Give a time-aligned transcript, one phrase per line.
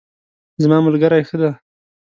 [0.63, 1.51] زما ملګری ښه ده